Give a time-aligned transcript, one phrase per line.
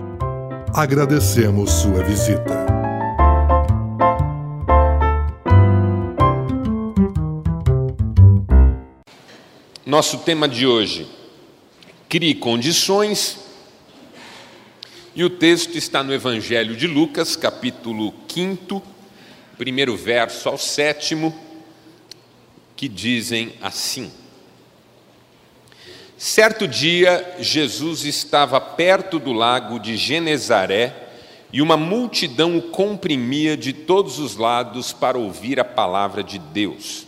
[0.74, 2.68] Agradecemos sua visita.
[9.86, 11.08] Nosso tema de hoje:
[12.10, 13.47] crie condições.
[15.18, 18.84] E o texto está no Evangelho de Lucas, capítulo 5,
[19.58, 21.36] primeiro verso ao sétimo,
[22.76, 24.12] que dizem assim:
[26.20, 30.94] Certo dia, Jesus estava perto do lago de Genezaré
[31.52, 37.08] e uma multidão o comprimia de todos os lados para ouvir a palavra de Deus.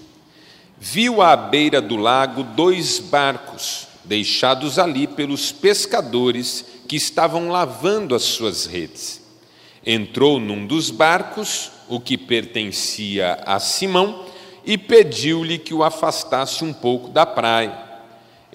[0.79, 8.23] Viu à beira do lago dois barcos, deixados ali pelos pescadores que estavam lavando as
[8.23, 9.21] suas redes.
[9.85, 14.25] Entrou num dos barcos, o que pertencia a Simão,
[14.65, 17.77] e pediu-lhe que o afastasse um pouco da praia.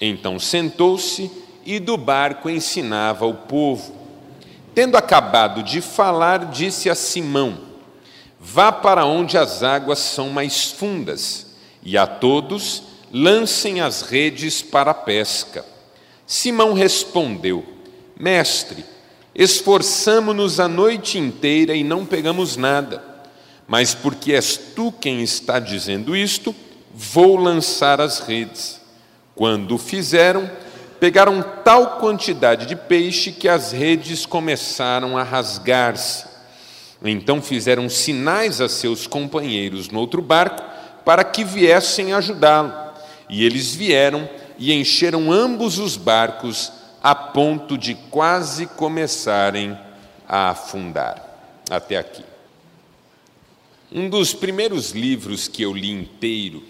[0.01, 1.31] Então sentou-se
[1.65, 3.95] e do barco ensinava o povo.
[4.75, 7.61] Tendo acabado de falar, disse a Simão:
[8.41, 11.55] Vá para onde as águas são mais fundas,
[11.85, 12.83] e a todos
[13.13, 15.65] lancem as redes para a pesca.
[16.27, 17.74] Simão respondeu:
[18.19, 18.85] Mestre,
[19.35, 23.03] esforçamo-nos a noite inteira e não pegamos nada.
[23.67, 26.55] Mas porque és tu quem está dizendo isto,
[26.95, 28.81] vou lançar as redes.
[29.35, 30.49] Quando o fizeram,
[31.01, 36.25] pegaram tal quantidade de peixe que as redes começaram a rasgar-se.
[37.05, 40.63] Então fizeram sinais a seus companheiros no outro barco
[41.05, 42.73] para que viessem ajudá-lo.
[43.29, 46.73] E eles vieram e encheram ambos os barcos
[47.05, 49.79] a ponto de quase começarem
[50.27, 51.23] a afundar.
[51.69, 52.25] Até aqui.
[53.93, 56.63] Um dos primeiros livros que eu li inteiro,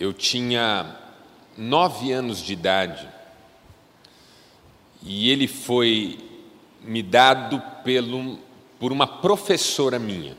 [0.00, 0.96] eu tinha
[1.54, 3.06] nove anos de idade,
[5.02, 6.18] e ele foi
[6.80, 8.38] me dado pelo,
[8.80, 10.34] por uma professora minha.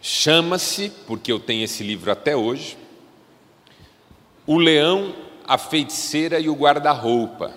[0.00, 2.78] Chama-se, porque eu tenho esse livro até hoje,
[4.48, 5.14] o leão,
[5.46, 7.52] a feiticeira e o guarda-roupa.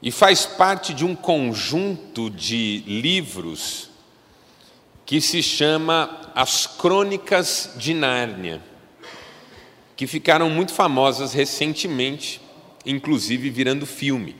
[0.00, 3.90] E faz parte de um conjunto de livros
[5.04, 8.62] que se chama As Crônicas de Nárnia,
[9.96, 12.40] que ficaram muito famosas recentemente,
[12.86, 14.36] inclusive virando filme.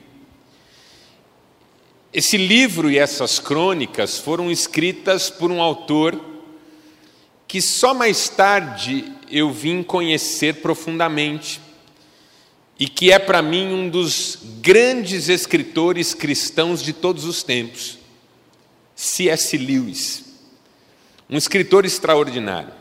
[2.13, 6.30] Esse livro e essas crônicas foram escritas por um autor
[7.51, 11.59] que só mais tarde eu vim conhecer profundamente
[12.79, 17.99] e que é para mim um dos grandes escritores cristãos de todos os tempos,
[18.95, 19.57] C.S.
[19.57, 20.23] Lewis,
[21.29, 22.71] um escritor extraordinário.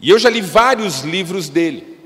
[0.00, 1.96] E eu já li vários livros dele,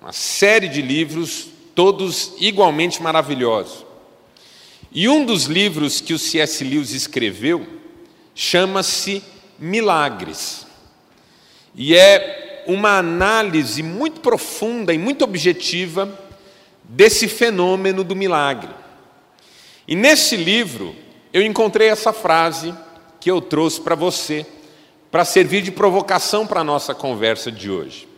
[0.00, 3.84] uma série de livros, todos igualmente maravilhosos.
[4.92, 6.62] E um dos livros que o C.S.
[6.62, 7.66] Lewis escreveu
[8.36, 10.66] chama-se Milagres.
[11.74, 16.08] E é uma análise muito profunda e muito objetiva
[16.82, 18.70] desse fenômeno do milagre.
[19.86, 20.94] E nesse livro
[21.32, 22.74] eu encontrei essa frase
[23.20, 24.46] que eu trouxe para você,
[25.10, 28.08] para servir de provocação para a nossa conversa de hoje.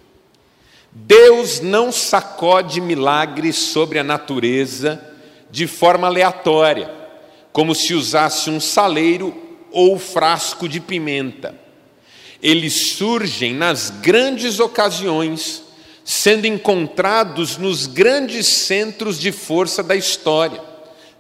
[0.93, 5.03] Deus não sacode milagres sobre a natureza
[5.51, 6.91] de forma aleatória,
[7.53, 11.67] como se usasse um saleiro ou frasco de pimenta
[12.43, 15.63] eles surgem nas grandes ocasiões,
[16.05, 20.63] sendo encontrados nos grandes centros de força da história,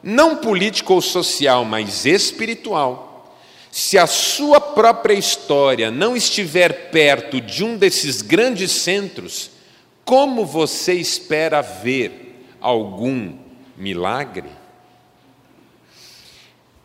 [0.02, 3.34] não político ou social, mas espiritual.
[3.70, 9.50] Se a sua própria história não estiver perto de um desses grandes centros,
[10.04, 13.34] como você espera ver algum
[13.76, 14.48] milagre?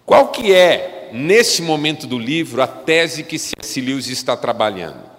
[0.05, 3.81] Qual que é nesse momento do livro, a tese que C.S.
[3.81, 5.09] Lewis está trabalhando.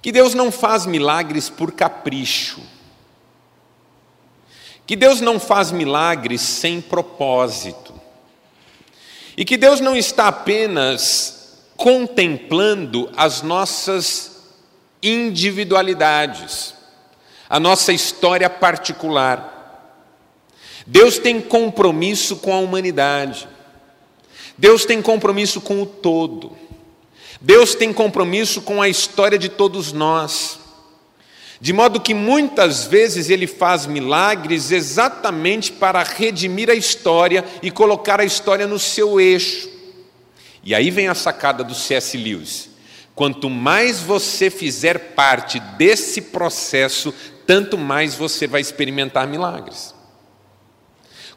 [0.00, 2.60] Que Deus não faz milagres por capricho.
[4.86, 7.94] Que Deus não faz milagres sem propósito.
[9.36, 14.32] E que Deus não está apenas contemplando as nossas
[15.02, 16.74] individualidades,
[17.48, 19.52] a nossa história particular.
[20.86, 23.48] Deus tem compromisso com a humanidade.
[24.56, 26.52] Deus tem compromisso com o todo.
[27.40, 30.60] Deus tem compromisso com a história de todos nós.
[31.60, 38.20] De modo que muitas vezes ele faz milagres exatamente para redimir a história e colocar
[38.20, 39.70] a história no seu eixo.
[40.64, 42.16] E aí vem a sacada do C.S.
[42.16, 42.68] Lewis.
[43.14, 47.14] Quanto mais você fizer parte desse processo,
[47.46, 49.94] tanto mais você vai experimentar milagres.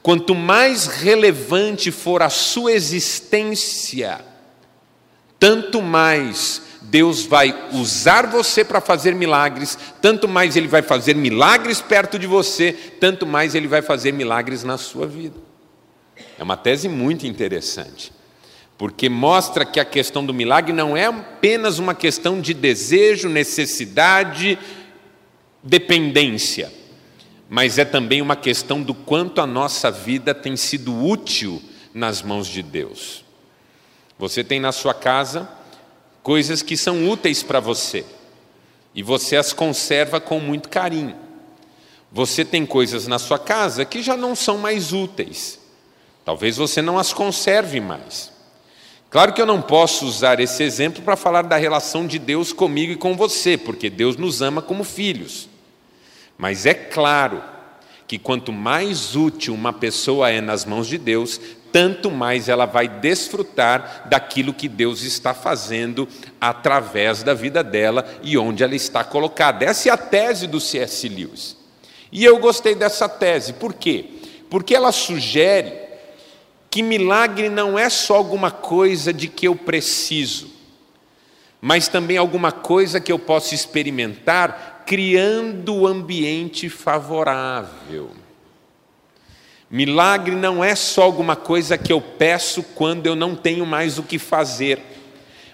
[0.05, 4.23] Quanto mais relevante for a sua existência,
[5.39, 11.81] tanto mais Deus vai usar você para fazer milagres, tanto mais Ele vai fazer milagres
[11.81, 15.39] perto de você, tanto mais Ele vai fazer milagres na sua vida.
[16.37, 18.13] É uma tese muito interessante,
[18.77, 24.59] porque mostra que a questão do milagre não é apenas uma questão de desejo, necessidade,
[25.63, 26.71] dependência,
[27.49, 31.61] mas é também uma questão do quanto a nossa vida tem sido útil
[31.93, 33.23] nas mãos de Deus.
[34.17, 35.49] Você tem na sua casa
[36.23, 38.05] coisas que são úteis para você
[38.93, 41.15] e você as conserva com muito carinho.
[42.11, 45.59] Você tem coisas na sua casa que já não são mais úteis.
[46.23, 48.31] Talvez você não as conserve mais.
[49.09, 52.93] Claro que eu não posso usar esse exemplo para falar da relação de Deus comigo
[52.93, 55.47] e com você, porque Deus nos ama como filhos.
[56.37, 57.41] Mas é claro
[58.07, 61.39] que quanto mais útil uma pessoa é nas mãos de Deus,
[61.71, 66.07] tanto mais ela vai desfrutar daquilo que Deus está fazendo
[66.39, 69.65] através da vida dela e onde ela está colocada.
[69.65, 71.09] Essa é a tese do C.S.
[71.09, 71.57] Lewis.
[72.11, 74.05] E eu gostei dessa tese, por quê?
[74.49, 75.73] Porque ela sugere
[76.69, 80.49] que milagre não é só alguma coisa de que eu preciso,
[81.65, 88.11] mas também alguma coisa que eu posso experimentar criando o ambiente favorável.
[89.67, 94.03] Milagre não é só alguma coisa que eu peço quando eu não tenho mais o
[94.03, 94.79] que fazer,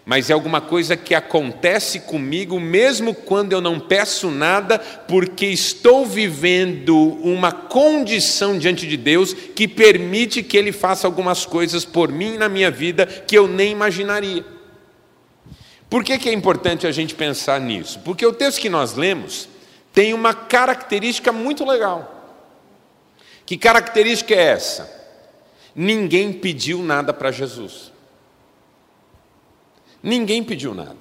[0.06, 6.06] mas é alguma coisa que acontece comigo mesmo quando eu não peço nada, porque estou
[6.06, 6.94] vivendo
[7.24, 12.50] uma condição diante de Deus que permite que Ele faça algumas coisas por mim na
[12.50, 14.60] minha vida que eu nem imaginaria.
[15.92, 18.00] Por que, que é importante a gente pensar nisso?
[18.00, 19.50] Porque o texto que nós lemos
[19.92, 22.40] tem uma característica muito legal.
[23.46, 24.90] Que característica é essa?
[25.76, 27.92] Ninguém pediu nada para Jesus.
[30.02, 30.96] Ninguém pediu nada.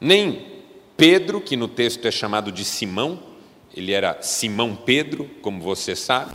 [0.00, 0.64] Nem
[0.96, 3.22] Pedro, que no texto é chamado de Simão,
[3.72, 6.34] ele era Simão Pedro, como você sabe,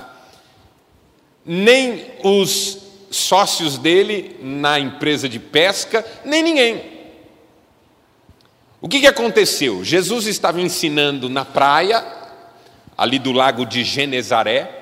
[1.45, 2.77] nem os
[3.09, 6.90] sócios dele na empresa de pesca, nem ninguém.
[8.81, 9.83] O que, que aconteceu?
[9.83, 12.03] Jesus estava ensinando na praia,
[12.97, 14.79] ali do lago de Genezaré.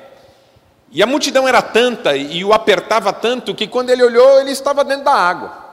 [0.90, 4.86] E a multidão era tanta e o apertava tanto que quando ele olhou, ele estava
[4.86, 5.69] dentro da água.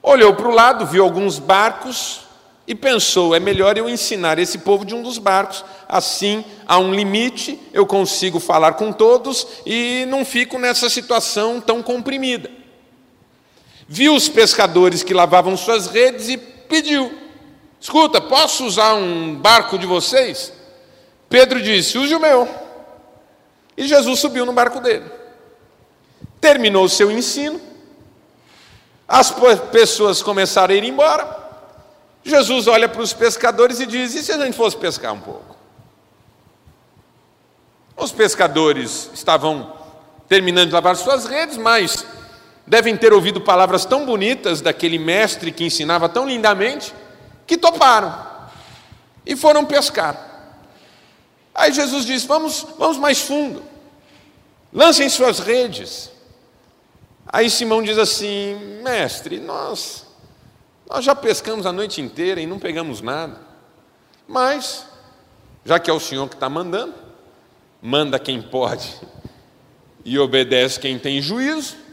[0.00, 2.20] Olhou para o lado, viu alguns barcos
[2.64, 6.94] e pensou: é melhor eu ensinar esse povo de um dos barcos, assim, há um
[6.94, 12.48] limite, eu consigo falar com todos e não fico nessa situação tão comprimida.
[13.88, 17.12] Viu os pescadores que lavavam suas redes e pediu:
[17.80, 20.52] escuta, posso usar um barco de vocês?
[21.28, 22.48] Pedro disse: use o meu.
[23.76, 25.04] E Jesus subiu no barco dele.
[26.40, 27.60] Terminou o seu ensino.
[29.06, 29.32] As
[29.70, 31.44] pessoas começaram a ir embora.
[32.24, 35.54] Jesus olha para os pescadores e diz: e se a gente fosse pescar um pouco?
[37.96, 39.72] Os pescadores estavam
[40.28, 42.04] terminando de lavar suas redes, mas
[42.66, 46.92] devem ter ouvido palavras tão bonitas daquele mestre que ensinava tão lindamente,
[47.46, 48.26] que toparam
[49.24, 50.50] e foram pescar.
[51.54, 53.62] Aí Jesus diz: vamos, vamos mais fundo,
[54.72, 56.10] lancem suas redes.
[57.26, 60.04] Aí Simão diz assim: mestre, nós,
[60.88, 63.40] nós já pescamos a noite inteira e não pegamos nada,
[64.26, 64.84] mas,
[65.64, 66.94] já que é o Senhor que está mandando,
[67.80, 68.92] manda quem pode
[70.04, 71.85] e obedece quem tem juízo,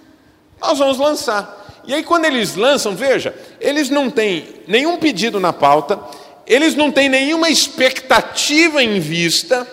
[0.63, 1.61] nós vamos lançar.
[1.85, 5.99] E aí, quando eles lançam, veja, eles não têm nenhum pedido na pauta,
[6.47, 9.67] eles não têm nenhuma expectativa em vista,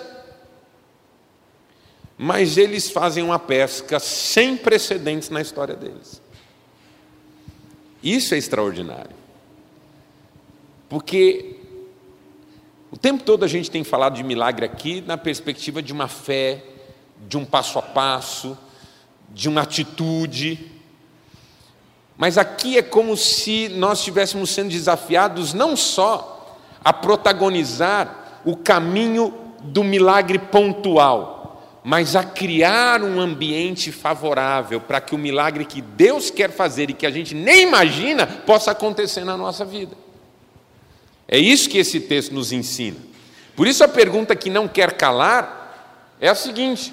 [2.18, 6.20] mas eles fazem uma pesca sem precedentes na história deles.
[8.02, 9.14] Isso é extraordinário.
[10.88, 11.56] Porque
[12.90, 16.64] o tempo todo a gente tem falado de milagre aqui na perspectiva de uma fé,
[17.28, 18.58] de um passo a passo,
[19.28, 20.79] de uma atitude.
[22.20, 29.32] Mas aqui é como se nós estivéssemos sendo desafiados não só a protagonizar o caminho
[29.62, 36.28] do milagre pontual, mas a criar um ambiente favorável para que o milagre que Deus
[36.28, 39.96] quer fazer e que a gente nem imagina possa acontecer na nossa vida.
[41.26, 42.98] É isso que esse texto nos ensina.
[43.56, 46.92] Por isso a pergunta que não quer calar é a seguinte: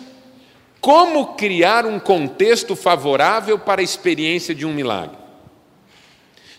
[0.79, 5.17] como criar um contexto favorável para a experiência de um milagre?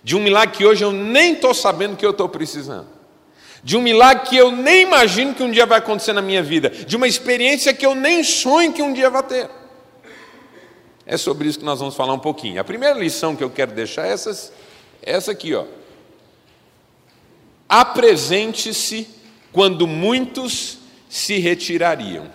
[0.03, 2.89] De um milagre que hoje eu nem estou sabendo que eu estou precisando.
[3.63, 6.71] De um milagre que eu nem imagino que um dia vai acontecer na minha vida.
[6.71, 9.51] De uma experiência que eu nem sonho que um dia vai ter.
[11.05, 12.61] É sobre isso que nós vamos falar um pouquinho.
[12.61, 14.53] A primeira lição que eu quero deixar é essa,
[15.03, 15.65] essa aqui, ó.
[17.69, 19.09] Apresente-se
[19.53, 22.31] quando muitos se retirariam.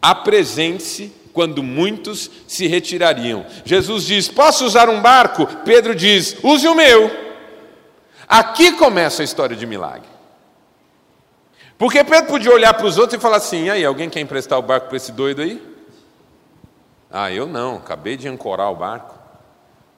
[0.00, 3.44] Apresente-se quando muitos se retirariam.
[3.64, 5.46] Jesus diz: Posso usar um barco?
[5.64, 7.10] Pedro diz: Use o meu.
[8.26, 10.08] Aqui começa a história de milagre.
[11.78, 14.58] Porque Pedro podia olhar para os outros e falar assim: e aí, alguém quer emprestar
[14.58, 15.62] o barco para esse doido aí?
[17.10, 19.16] Ah, eu não, acabei de ancorar o barco.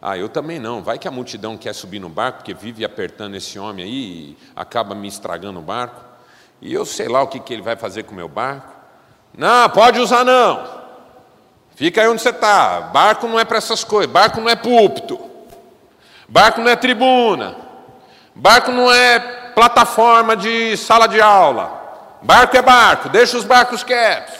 [0.01, 0.83] Ah, eu também não.
[0.83, 4.37] Vai que a multidão quer subir no barco, porque vive apertando esse homem aí e
[4.55, 6.05] acaba me estragando o barco.
[6.61, 8.80] E eu sei lá o que, que ele vai fazer com o meu barco.
[9.37, 10.81] Não, pode usar não.
[11.75, 12.81] Fica aí onde você está.
[12.93, 14.11] Barco não é para essas coisas.
[14.11, 15.19] Barco não é púlpito.
[16.29, 17.57] Barco não é tribuna.
[18.35, 19.19] Barco não é
[19.55, 22.19] plataforma de sala de aula.
[22.23, 23.09] Barco é barco.
[23.09, 24.35] Deixa os barcos quietos.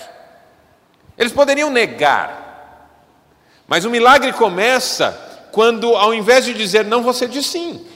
[1.17, 2.41] Eles poderiam negar.
[3.67, 5.19] Mas o milagre começa
[5.53, 7.87] quando ao invés de dizer não, você diz sim.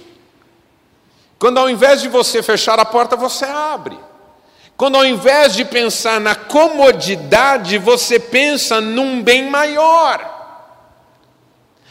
[1.39, 3.99] Quando ao invés de você fechar a porta, você abre.
[4.76, 10.33] Quando ao invés de pensar na comodidade, você pensa num bem maior.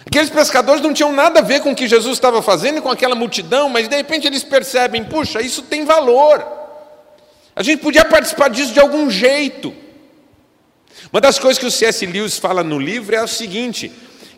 [0.06, 2.90] Aqueles pescadores não tinham nada a ver com o que Jesus estava fazendo e com
[2.90, 6.46] aquela multidão, mas de repente eles percebem: puxa, isso tem valor.
[7.56, 9.74] A gente podia participar disso de algum jeito.
[11.12, 12.06] Uma das coisas que o C.S.
[12.06, 13.92] Lewis fala no livro é o seguinte: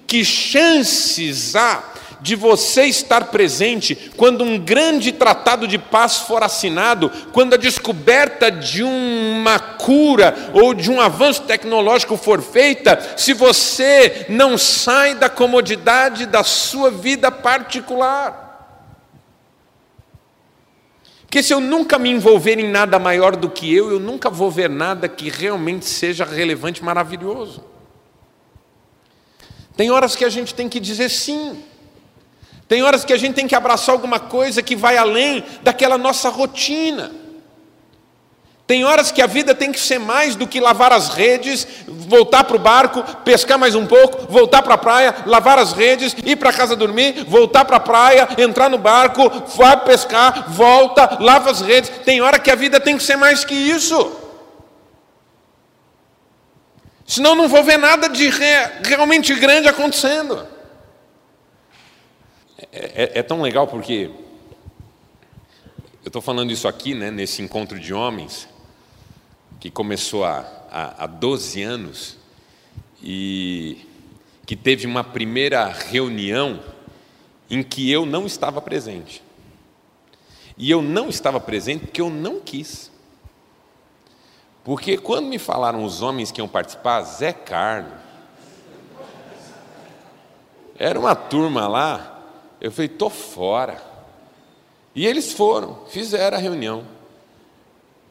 [0.05, 1.83] que chances há
[2.25, 8.49] de você estar presente quando um grande tratado de paz for assinado, quando a descoberta
[8.49, 15.29] de uma cura ou de um avanço tecnológico for feita, se você não sai da
[15.29, 18.41] comodidade da sua vida particular?
[21.21, 24.49] Porque se eu nunca me envolver em nada maior do que eu, eu nunca vou
[24.49, 27.63] ver nada que realmente seja relevante, maravilhoso.
[29.77, 31.63] Tem horas que a gente tem que dizer sim.
[32.67, 36.29] Tem horas que a gente tem que abraçar alguma coisa que vai além daquela nossa
[36.29, 37.11] rotina.
[38.67, 42.43] Tem horas que a vida tem que ser mais do que lavar as redes, voltar
[42.43, 46.35] para o barco, pescar mais um pouco, voltar para a praia, lavar as redes, ir
[46.37, 51.61] para casa dormir, voltar para a praia, entrar no barco, vai pescar, volta, lava as
[51.61, 51.91] redes.
[52.03, 54.11] Tem hora que a vida tem que ser mais que isso.
[57.05, 58.31] Senão não vou ver nada de
[58.81, 60.54] realmente grande acontecendo.
[62.71, 64.09] É, é, é tão legal porque
[66.03, 68.47] eu estou falando isso aqui, né, nesse encontro de homens,
[69.59, 72.17] que começou há, há, há 12 anos,
[73.01, 73.87] e
[74.45, 76.61] que teve uma primeira reunião
[77.49, 79.23] em que eu não estava presente.
[80.57, 82.91] E eu não estava presente porque eu não quis.
[84.63, 87.93] Porque quando me falaram os homens que iam participar, Zé Carlos,
[90.77, 92.14] era uma turma lá,
[92.65, 93.79] eu falei, tô fora.
[94.95, 96.83] E eles foram, fizeram a reunião.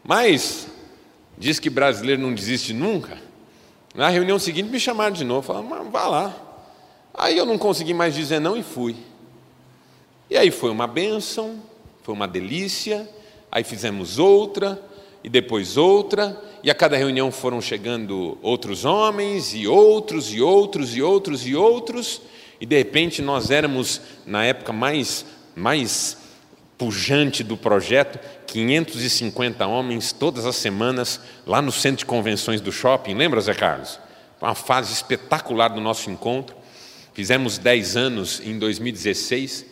[0.05, 0.69] Mas,
[1.37, 3.19] diz que brasileiro não desiste nunca.
[3.97, 6.37] Na reunião seguinte me chamaram de novo, falaram, mas vá lá.
[7.13, 8.95] Aí eu não consegui mais dizer não e fui.
[10.31, 11.61] E aí foi uma bênção,
[12.05, 13.11] foi uma delícia,
[13.51, 14.81] aí fizemos outra,
[15.25, 20.97] e depois outra, e a cada reunião foram chegando outros homens, e outros, e outros,
[20.97, 22.23] e outros, e outros,
[22.61, 26.19] e de repente nós éramos, na época mais, mais
[26.79, 33.15] pujante do projeto, 550 homens todas as semanas, lá no centro de convenções do shopping,
[33.15, 33.99] lembra, Zé Carlos?
[34.41, 36.55] Uma fase espetacular do nosso encontro.
[37.15, 39.65] Fizemos 10 anos em 2016.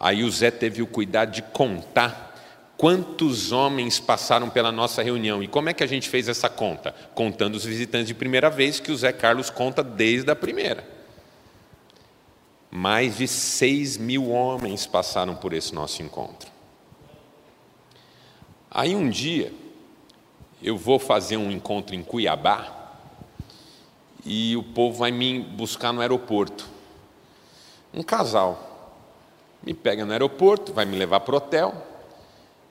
[0.00, 2.32] Aí o Zé teve o cuidado de contar
[2.76, 5.42] quantos homens passaram pela nossa reunião.
[5.42, 6.94] E como é que a gente fez essa conta?
[7.14, 11.01] Contando os visitantes de primeira vez, que o Zé Carlos conta desde a primeira.
[12.74, 16.50] Mais de seis mil homens passaram por esse nosso encontro.
[18.70, 19.52] Aí um dia,
[20.62, 22.96] eu vou fazer um encontro em Cuiabá,
[24.24, 26.66] e o povo vai me buscar no aeroporto.
[27.92, 28.96] Um casal
[29.62, 31.86] me pega no aeroporto, vai me levar para o hotel,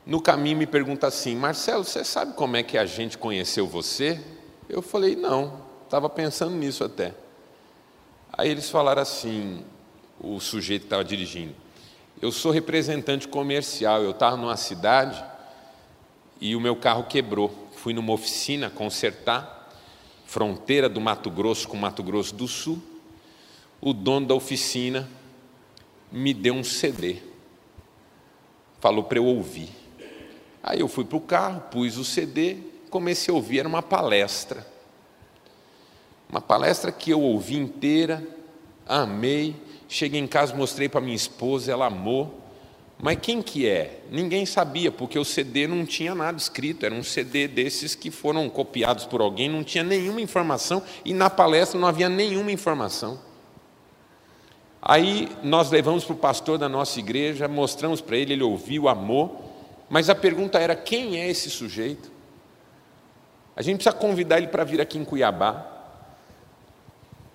[0.03, 4.19] no caminho me pergunta assim: Marcelo, você sabe como é que a gente conheceu você?
[4.67, 7.13] Eu falei: não, estava pensando nisso até.
[8.33, 9.63] Aí eles falaram assim:
[10.23, 11.55] o sujeito que estava dirigindo,
[12.21, 15.23] Eu sou representante comercial, eu estava numa cidade
[16.39, 17.69] e o meu carro quebrou.
[17.77, 19.73] Fui numa oficina consertar,
[20.25, 22.79] fronteira do Mato Grosso com Mato Grosso do Sul.
[23.81, 25.09] O dono da oficina
[26.11, 27.17] me deu um CD,
[28.79, 29.69] falou para eu ouvir.
[30.61, 32.57] Aí eu fui para o carro, pus o CD,
[32.91, 34.67] comecei a ouvir, era uma palestra.
[36.29, 38.23] Uma palestra que eu ouvi inteira,
[38.85, 39.55] amei,
[39.91, 42.39] cheguei em casa, mostrei para minha esposa, ela amou.
[42.97, 43.99] Mas quem que é?
[44.09, 48.47] Ninguém sabia, porque o CD não tinha nada escrito, era um CD desses que foram
[48.49, 53.19] copiados por alguém, não tinha nenhuma informação, e na palestra não havia nenhuma informação.
[54.81, 59.51] Aí nós levamos para o pastor da nossa igreja, mostramos para ele, ele ouviu, amou,
[59.89, 62.09] mas a pergunta era: quem é esse sujeito?
[63.55, 65.65] A gente precisa convidar ele para vir aqui em Cuiabá,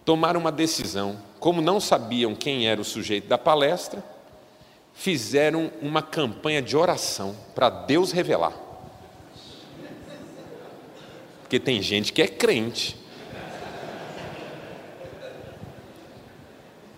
[0.04, 1.18] tomar uma decisão.
[1.46, 4.02] Como não sabiam quem era o sujeito da palestra,
[4.92, 8.52] fizeram uma campanha de oração para Deus revelar.
[11.42, 12.96] Porque tem gente que é crente.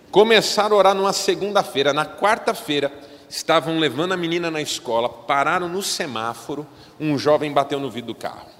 [0.09, 2.91] Começaram a orar numa segunda-feira, na quarta-feira,
[3.29, 6.65] estavam levando a menina na escola, pararam no semáforo,
[6.99, 8.58] um jovem bateu no vidro do carro.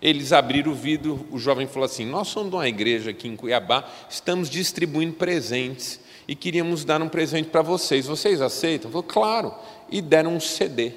[0.00, 3.36] Eles abriram o vidro, o jovem falou assim: Nós somos de uma igreja aqui em
[3.36, 8.06] Cuiabá, estamos distribuindo presentes e queríamos dar um presente para vocês.
[8.06, 8.90] Vocês aceitam?
[8.90, 9.54] Falou, claro.
[9.90, 10.92] E deram um CD.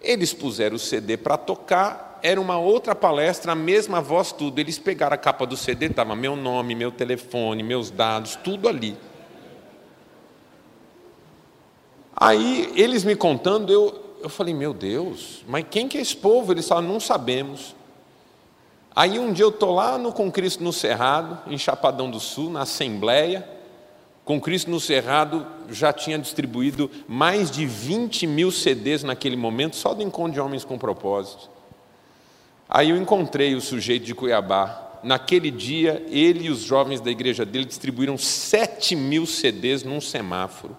[0.00, 4.58] Eles puseram o CD para tocar, era uma outra palestra, a mesma voz, tudo.
[4.58, 8.96] Eles pegaram a capa do CD, estava meu nome, meu telefone, meus dados, tudo ali.
[12.16, 16.52] Aí eles me contando, eu, eu falei, meu Deus, mas quem que é esse povo?
[16.52, 17.74] Eles falaram, não sabemos.
[18.94, 22.50] Aí um dia eu estou lá no Com Cristo no Cerrado, em Chapadão do Sul,
[22.50, 23.48] na Assembleia.
[24.24, 29.94] Com Cristo no Cerrado já tinha distribuído mais de 20 mil CDs naquele momento, só
[29.94, 31.50] do Encontro de Homens com Propósito.
[32.68, 35.00] Aí eu encontrei o sujeito de Cuiabá.
[35.02, 40.76] Naquele dia, ele e os jovens da igreja dele distribuíram 7 mil CDs num semáforo.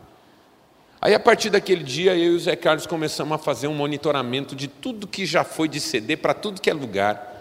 [1.02, 4.56] Aí, a partir daquele dia, eu e o Zé Carlos começamos a fazer um monitoramento
[4.56, 7.33] de tudo que já foi de CD para tudo que é lugar.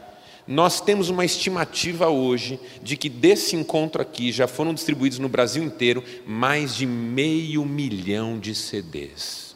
[0.46, 5.62] Nós temos uma estimativa hoje de que desse encontro aqui já foram distribuídos no Brasil
[5.62, 9.54] inteiro mais de meio milhão de CDs.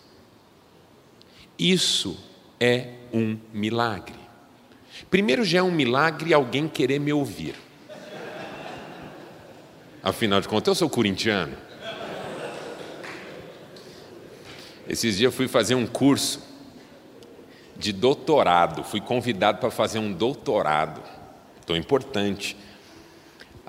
[1.59, 2.17] Isso
[2.61, 4.15] é um milagre.
[5.11, 7.55] Primeiro, já é um milagre alguém querer me ouvir.
[10.03, 11.57] Afinal de contas, eu sou corintiano.
[14.89, 16.41] Esses dias eu fui fazer um curso
[17.79, 21.01] de doutorado, fui convidado para fazer um doutorado,
[21.65, 22.57] tão importante.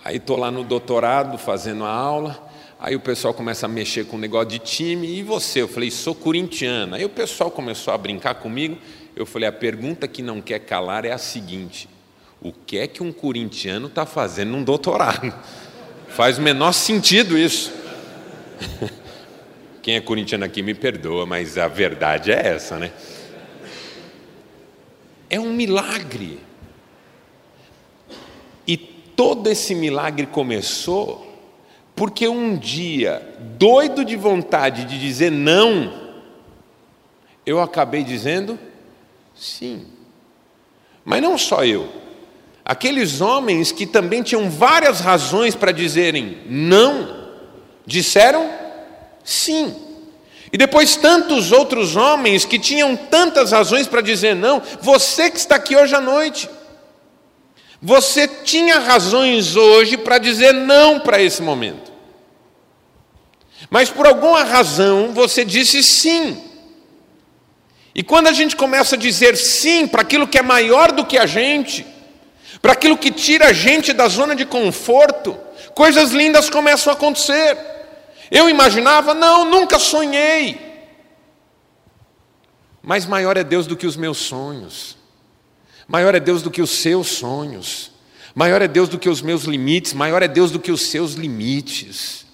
[0.03, 4.15] Aí estou lá no doutorado fazendo a aula, aí o pessoal começa a mexer com
[4.15, 5.61] o negócio de time, e você?
[5.61, 6.97] Eu falei, sou corintiana.
[6.97, 8.77] Aí o pessoal começou a brincar comigo,
[9.15, 11.89] eu falei, a pergunta que não quer calar é a seguinte:
[12.41, 15.33] o que é que um corintiano está fazendo num doutorado?
[16.09, 17.73] Faz o menor sentido isso.
[19.81, 22.91] Quem é corintiano aqui me perdoa, mas a verdade é essa, né?
[25.29, 26.39] É um milagre.
[28.65, 31.25] E todo esse milagre começou
[31.95, 35.91] porque um dia, doido de vontade de dizer não,
[37.43, 38.59] eu acabei dizendo
[39.35, 39.87] sim.
[41.03, 41.89] Mas não só eu.
[42.63, 47.29] Aqueles homens que também tinham várias razões para dizerem não,
[47.85, 48.67] disseram
[49.27, 49.75] Sim.
[50.51, 55.55] E depois tantos outros homens que tinham tantas razões para dizer não, você que está
[55.55, 56.49] aqui hoje à noite,
[57.81, 61.91] você tinha razões hoje para dizer não para esse momento.
[63.69, 66.43] Mas por alguma razão você disse sim.
[67.93, 71.17] E quando a gente começa a dizer sim para aquilo que é maior do que
[71.17, 71.85] a gente,
[72.61, 75.37] para aquilo que tira a gente da zona de conforto,
[75.75, 77.57] coisas lindas começam a acontecer.
[78.29, 80.67] Eu imaginava, não, nunca sonhei.
[82.81, 84.97] Mas maior é Deus do que os meus sonhos,
[85.87, 87.91] maior é Deus do que os seus sonhos,
[88.33, 91.13] maior é Deus do que os meus limites, maior é Deus do que os seus
[91.13, 92.25] limites.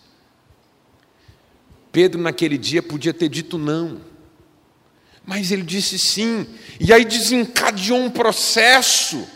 [1.91, 4.01] Pedro, naquele dia, podia ter dito não,
[5.25, 6.45] mas ele disse sim,
[6.79, 9.27] e aí desencadeou um processo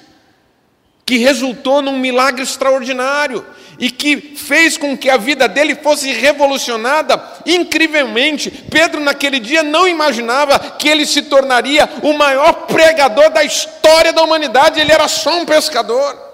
[1.05, 3.45] que resultou num milagre extraordinário
[3.79, 8.49] e que fez com que a vida dele fosse revolucionada incrivelmente.
[8.49, 14.23] Pedro, naquele dia, não imaginava que ele se tornaria o maior pregador da história da
[14.23, 16.27] humanidade, ele era só um pescador.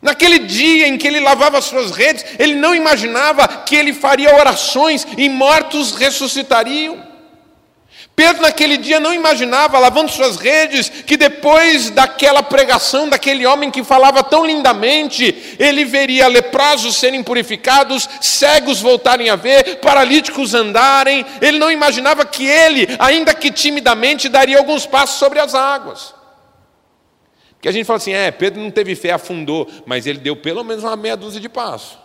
[0.00, 4.34] Naquele dia em que ele lavava as suas redes, ele não imaginava que ele faria
[4.34, 7.11] orações e mortos ressuscitariam.
[8.14, 13.82] Pedro, naquele dia, não imaginava, lavando suas redes, que depois daquela pregação daquele homem que
[13.82, 21.24] falava tão lindamente, ele veria leprosos serem purificados, cegos voltarem a ver, paralíticos andarem.
[21.40, 26.14] Ele não imaginava que ele, ainda que timidamente, daria alguns passos sobre as águas.
[27.62, 30.62] Que a gente fala assim, é, Pedro não teve fé, afundou, mas ele deu pelo
[30.62, 31.98] menos uma meia dúzia de passos.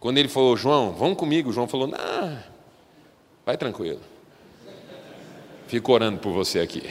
[0.00, 2.38] Quando ele falou, João, vamos comigo, João falou, não,
[3.46, 4.11] vai tranquilo.
[5.72, 6.82] Fico orando por você aqui.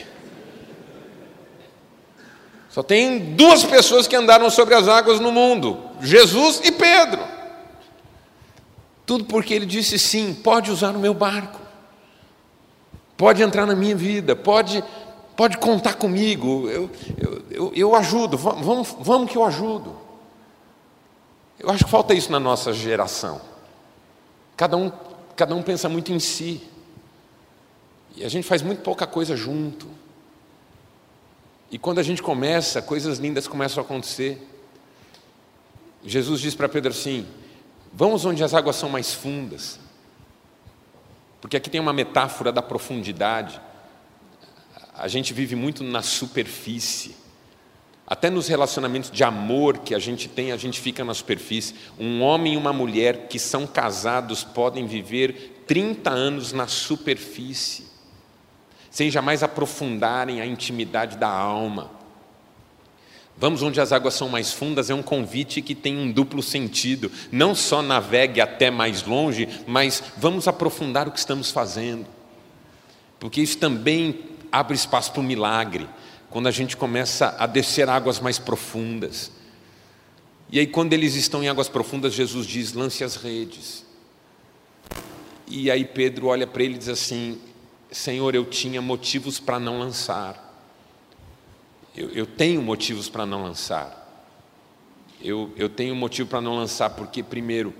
[2.68, 7.22] Só tem duas pessoas que andaram sobre as águas no mundo: Jesus e Pedro.
[9.06, 11.60] Tudo porque ele disse sim, pode usar o meu barco,
[13.16, 14.82] pode entrar na minha vida, pode
[15.36, 19.96] pode contar comigo, eu, eu, eu, eu ajudo, vamos, vamos que eu ajudo.
[21.56, 23.40] Eu acho que falta isso na nossa geração.
[24.56, 24.90] Cada um,
[25.36, 26.71] cada um pensa muito em si.
[28.16, 29.86] E a gente faz muito pouca coisa junto.
[31.70, 34.46] E quando a gente começa, coisas lindas começam a acontecer.
[36.04, 37.26] Jesus diz para Pedro assim:
[37.92, 39.78] Vamos onde as águas são mais fundas.
[41.40, 43.60] Porque aqui tem uma metáfora da profundidade
[44.94, 47.16] a gente vive muito na superfície.
[48.06, 51.74] Até nos relacionamentos de amor que a gente tem, a gente fica na superfície.
[51.98, 57.86] Um homem e uma mulher que são casados podem viver 30 anos na superfície,
[58.92, 61.90] sem jamais aprofundarem a intimidade da alma.
[63.38, 67.10] Vamos onde as águas são mais fundas é um convite que tem um duplo sentido.
[67.32, 72.06] Não só navegue até mais longe, mas vamos aprofundar o que estamos fazendo.
[73.18, 74.20] Porque isso também
[74.52, 75.88] abre espaço para o milagre,
[76.28, 79.32] quando a gente começa a descer águas mais profundas.
[80.50, 83.86] E aí, quando eles estão em águas profundas, Jesus diz: lance as redes.
[85.48, 87.38] E aí Pedro olha para ele e diz assim:
[87.92, 90.50] Senhor, eu tinha motivos para não lançar.
[91.94, 94.02] Eu, eu tenho motivos para não lançar.
[95.20, 97.72] Eu, eu tenho motivo para não lançar, porque, primeiro,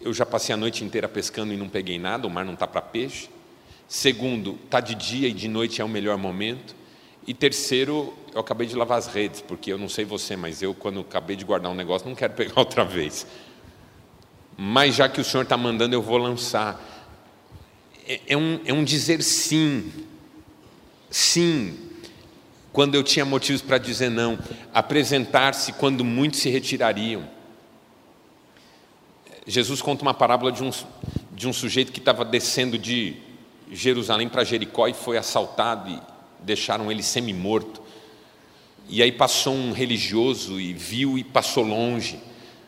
[0.00, 2.66] eu já passei a noite inteira pescando e não peguei nada, o mar não está
[2.66, 3.30] para peixe.
[3.88, 6.74] Segundo, está de dia e de noite é o melhor momento.
[7.26, 10.74] E terceiro, eu acabei de lavar as redes, porque eu não sei você, mas eu,
[10.74, 13.26] quando acabei de guardar um negócio, não quero pegar outra vez.
[14.56, 16.89] Mas já que o Senhor está mandando, eu vou lançar.
[18.10, 19.88] É, é, um, é um dizer sim.
[21.08, 21.78] Sim.
[22.72, 24.36] Quando eu tinha motivos para dizer não.
[24.74, 27.22] Apresentar-se quando muitos se retirariam.
[29.46, 30.70] Jesus conta uma parábola de um,
[31.30, 33.14] de um sujeito que estava descendo de
[33.70, 36.00] Jerusalém para Jericó e foi assaltado e
[36.40, 37.80] deixaram ele semi-morto.
[38.88, 42.18] E aí passou um religioso e viu e passou longe.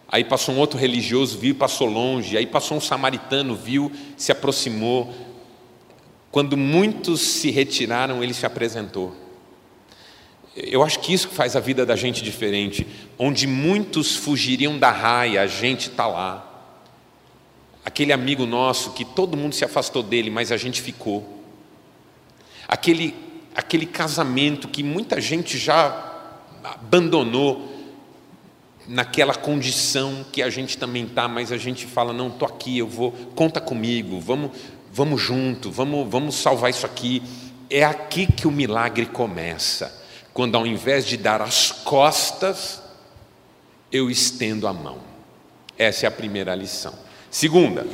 [0.07, 2.37] Aí passou um outro religioso, viu e passou longe.
[2.37, 5.32] Aí passou um samaritano, viu, se aproximou.
[6.33, 9.15] Quando muitos se retiraram, ele se apresentou.
[10.57, 12.85] Eu acho que isso faz a vida da gente diferente.
[13.17, 16.49] Onde muitos fugiriam da raia, a gente está lá
[17.85, 21.43] aquele amigo nosso que todo mundo se afastou dele, mas a gente ficou.
[22.67, 23.15] Aquele,
[23.55, 26.11] aquele casamento que muita gente já
[26.63, 27.71] abandonou
[28.87, 32.87] naquela condição que a gente também está, mas a gente fala, não, estou aqui, eu
[32.87, 34.53] vou, conta comigo, vamos,
[34.93, 37.23] vamos junto, vamos, vamos salvar isso aqui.
[37.71, 40.03] É aqui que o milagre começa,
[40.35, 42.83] quando ao invés de dar as costas,
[43.91, 44.99] eu estendo a mão.
[45.79, 46.95] Essa é a primeira lição.
[47.31, 47.87] Segunda,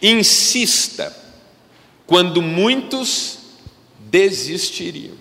[0.00, 1.16] insista
[2.06, 3.38] quando muitos
[3.98, 5.16] desistiriam.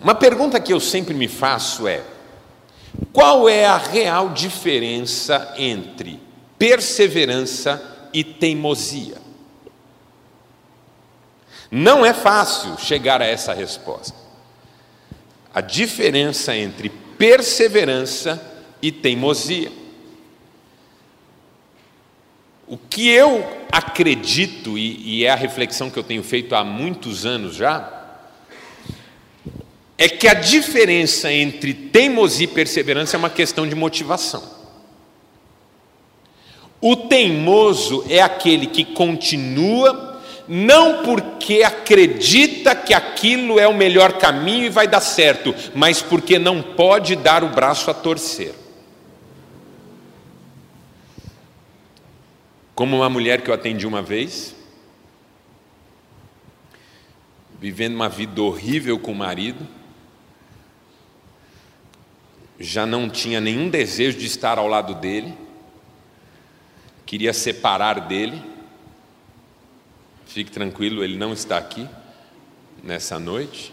[0.00, 2.04] Uma pergunta que eu sempre me faço é:
[3.12, 6.20] qual é a real diferença entre
[6.58, 9.16] perseverança e teimosia?
[11.70, 14.16] Não é fácil chegar a essa resposta.
[15.54, 18.40] A diferença entre perseverança
[18.80, 19.70] e teimosia.
[22.66, 27.26] O que eu acredito, e, e é a reflexão que eu tenho feito há muitos
[27.26, 27.97] anos já,
[29.98, 34.56] é que a diferença entre teimosia e perseverança é uma questão de motivação.
[36.80, 44.66] O teimoso é aquele que continua não porque acredita que aquilo é o melhor caminho
[44.66, 48.54] e vai dar certo, mas porque não pode dar o braço a torcer.
[52.74, 54.54] Como uma mulher que eu atendi uma vez,
[57.60, 59.66] vivendo uma vida horrível com o marido,
[62.58, 65.36] já não tinha nenhum desejo de estar ao lado dele,
[67.06, 68.42] queria separar dele.
[70.26, 71.88] Fique tranquilo, ele não está aqui
[72.82, 73.72] nessa noite.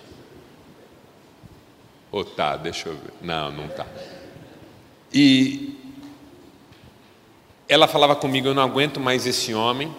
[2.12, 3.14] Ou oh, tá, deixa eu ver.
[3.22, 3.86] Não, não tá.
[5.14, 5.78] E
[7.68, 9.94] ela falava comigo: eu não aguento mais esse homem.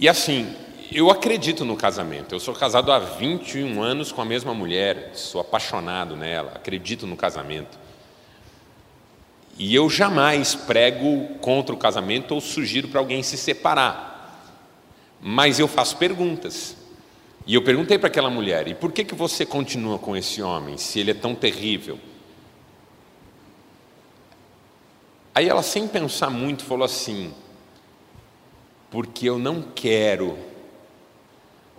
[0.00, 0.52] E assim,
[0.94, 2.34] eu acredito no casamento.
[2.34, 7.16] Eu sou casado há 21 anos com a mesma mulher, sou apaixonado nela, acredito no
[7.16, 7.78] casamento.
[9.58, 14.50] E eu jamais prego contra o casamento ou sugiro para alguém se separar.
[15.20, 16.76] Mas eu faço perguntas.
[17.46, 20.76] E eu perguntei para aquela mulher: e por que, que você continua com esse homem,
[20.76, 21.98] se ele é tão terrível?
[25.34, 27.32] Aí ela, sem pensar muito, falou assim:
[28.90, 30.51] porque eu não quero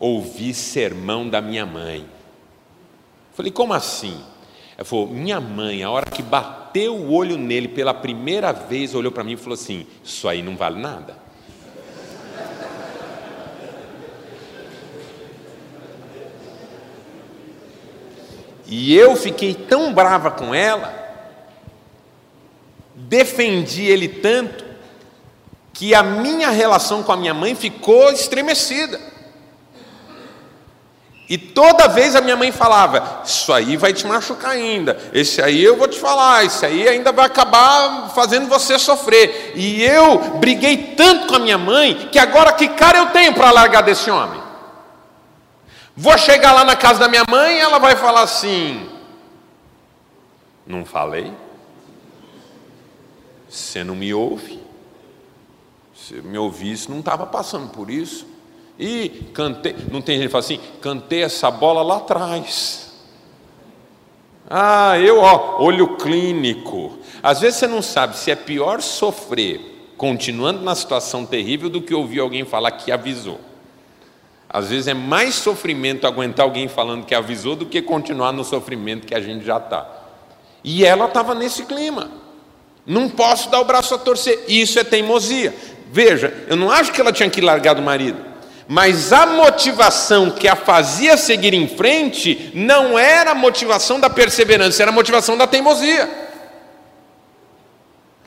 [0.03, 2.05] ouvir sermão da minha mãe.
[3.33, 4.21] Falei, como assim?
[4.77, 9.13] Ela falou, minha mãe, a hora que bateu o olho nele pela primeira vez, olhou
[9.13, 11.15] para mim e falou assim: Isso aí não vale nada.
[18.67, 20.93] E eu fiquei tão brava com ela,
[22.93, 24.65] defendi ele tanto,
[25.71, 29.12] que a minha relação com a minha mãe ficou estremecida.
[31.33, 35.63] E toda vez a minha mãe falava: Isso aí vai te machucar ainda, esse aí
[35.63, 39.53] eu vou te falar, esse aí ainda vai acabar fazendo você sofrer.
[39.55, 43.49] E eu briguei tanto com a minha mãe que agora que cara eu tenho para
[43.49, 44.39] largar desse homem?
[45.97, 48.87] Vou chegar lá na casa da minha mãe e ela vai falar assim:
[50.67, 51.33] Não falei?
[53.49, 54.61] Você não me ouve?
[55.95, 58.32] Se me ouvisse, não estava passando por isso.
[58.77, 62.91] E cantei, não tem gente que fala assim, cantei essa bola lá atrás.
[64.49, 66.97] Ah, eu, ó, olho clínico.
[67.21, 71.93] Às vezes você não sabe se é pior sofrer continuando na situação terrível do que
[71.93, 73.39] ouvir alguém falar que avisou.
[74.49, 79.07] Às vezes é mais sofrimento aguentar alguém falando que avisou do que continuar no sofrimento
[79.07, 79.89] que a gente já está.
[80.63, 82.11] E ela estava nesse clima.
[82.85, 84.43] Não posso dar o braço a torcer.
[84.47, 85.55] Isso é teimosia.
[85.91, 88.23] Veja, eu não acho que ela tinha que largar do marido,
[88.67, 94.81] mas a motivação que a fazia seguir em frente não era a motivação da perseverança,
[94.81, 96.09] era a motivação da teimosia.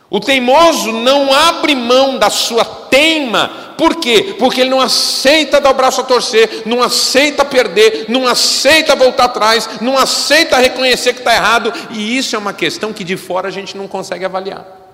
[0.08, 4.36] O teimoso não abre mão da sua teima, por quê?
[4.38, 9.24] Porque ele não aceita dar o braço a torcer, não aceita perder, não aceita voltar
[9.24, 13.48] atrás, não aceita reconhecer que está errado, e isso é uma questão que de fora
[13.48, 14.85] a gente não consegue avaliar.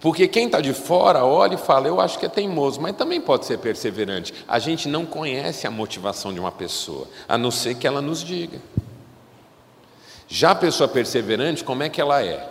[0.00, 3.20] Porque quem está de fora olha e fala, eu acho que é teimoso, mas também
[3.20, 4.32] pode ser perseverante.
[4.46, 8.22] A gente não conhece a motivação de uma pessoa, a não ser que ela nos
[8.22, 8.60] diga.
[10.28, 12.48] Já a pessoa perseverante, como é que ela é?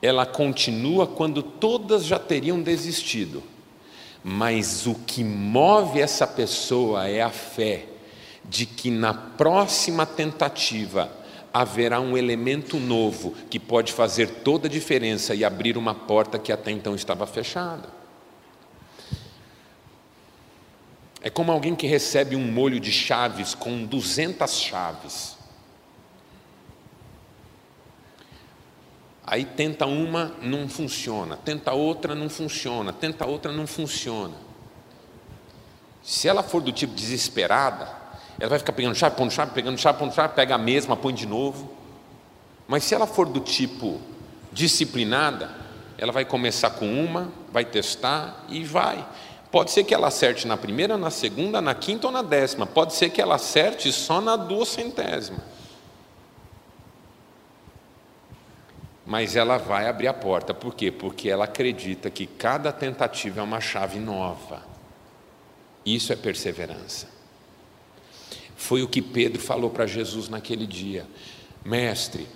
[0.00, 3.42] Ela continua quando todas já teriam desistido.
[4.24, 7.86] Mas o que move essa pessoa é a fé
[8.44, 11.10] de que na próxima tentativa
[11.52, 16.52] haverá um elemento novo que pode fazer toda a diferença e abrir uma porta que
[16.52, 17.88] até então estava fechada.
[21.20, 25.36] É como alguém que recebe um molho de chaves com 200 chaves.
[29.24, 34.34] Aí tenta uma, não funciona, tenta outra, não funciona, tenta outra, não funciona.
[36.02, 38.01] Se ela for do tipo desesperada,
[38.42, 41.14] ela vai ficar pegando chave, pondo chave, pegando chave, pondo chave, pega a mesma, põe
[41.14, 41.70] de novo.
[42.66, 44.00] Mas se ela for do tipo
[44.50, 45.48] disciplinada,
[45.96, 49.06] ela vai começar com uma, vai testar e vai.
[49.48, 52.66] Pode ser que ela acerte na primeira, na segunda, na quinta ou na décima.
[52.66, 55.38] Pode ser que ela acerte só na duzentésima.
[59.06, 60.52] Mas ela vai abrir a porta.
[60.52, 60.90] Por quê?
[60.90, 64.64] Porque ela acredita que cada tentativa é uma chave nova.
[65.86, 67.21] Isso é perseverança.
[68.62, 71.04] Foi o que Pedro falou para Jesus naquele dia:
[71.64, 72.28] Mestre,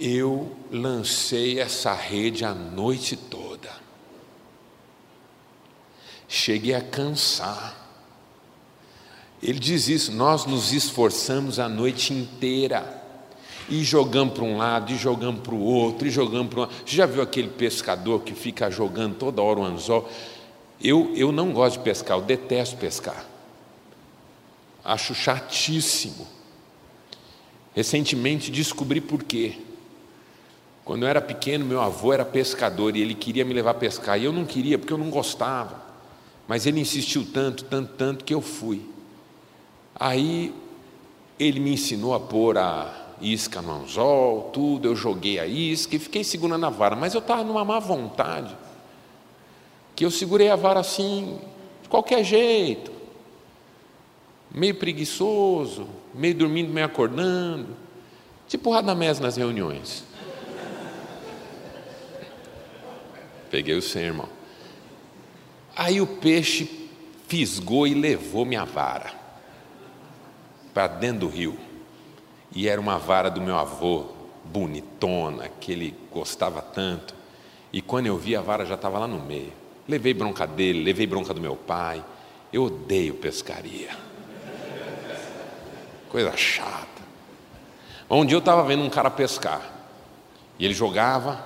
[0.00, 3.68] eu lancei essa rede a noite toda,
[6.28, 7.74] cheguei a cansar.
[9.42, 13.02] Ele diz isso, nós nos esforçamos a noite inteira,
[13.68, 16.76] e jogamos para um lado, e jogamos para o outro, e jogamos para outro.
[16.86, 20.08] Você já viu aquele pescador que fica jogando toda hora o anzol?
[20.80, 23.35] Eu, eu não gosto de pescar, eu detesto pescar.
[24.86, 26.28] Acho chatíssimo.
[27.74, 29.58] Recentemente descobri por quê.
[30.84, 34.16] Quando eu era pequeno, meu avô era pescador e ele queria me levar a pescar.
[34.16, 35.82] E eu não queria porque eu não gostava.
[36.46, 38.88] Mas ele insistiu tanto, tanto, tanto que eu fui.
[39.92, 40.54] Aí
[41.36, 44.86] ele me ensinou a pôr a isca no anzol, tudo.
[44.86, 46.94] Eu joguei a isca e fiquei segurando a vara.
[46.94, 48.56] Mas eu estava numa má vontade.
[49.96, 51.40] Que eu segurei a vara assim,
[51.82, 52.95] de qualquer jeito.
[54.56, 57.76] Meio preguiçoso, meio dormindo, meio acordando.
[58.48, 60.02] Tipo radamés nas reuniões.
[63.50, 64.30] Peguei o sem, irmão.
[65.76, 66.88] Aí o peixe
[67.28, 69.12] fisgou e levou minha vara
[70.72, 71.58] para dentro do rio.
[72.50, 74.06] E era uma vara do meu avô,
[74.42, 77.14] bonitona, que ele gostava tanto.
[77.70, 79.52] E quando eu vi, a vara já estava lá no meio.
[79.86, 82.02] Levei bronca dele, levei bronca do meu pai.
[82.50, 84.05] Eu odeio pescaria.
[86.10, 86.86] Coisa chata.
[88.08, 89.62] Um dia eu estava vendo um cara pescar.
[90.58, 91.44] E ele jogava,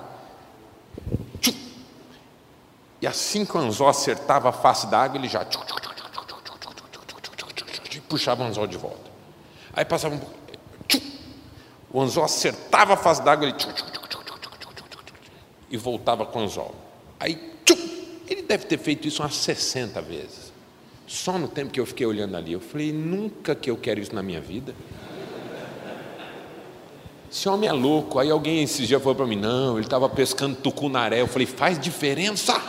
[3.01, 5.45] e assim que o anzol acertava a face da água, ele já
[8.07, 9.09] puxava o anzol de volta.
[9.73, 10.41] Aí passava um
[11.93, 13.55] o anzol acertava a face da água, ele
[15.69, 16.75] e voltava com o anzol.
[17.19, 17.53] Aí
[18.27, 20.40] ele deve ter feito isso umas 60 vezes.
[21.07, 24.15] Só no tempo que eu fiquei olhando ali, eu falei, nunca que eu quero isso
[24.15, 24.73] na minha vida.
[27.31, 28.19] Esse homem é louco.
[28.19, 31.21] Aí alguém esses dias falou para mim: não, ele estava pescando tucunaré.
[31.21, 32.61] Eu falei: faz diferença.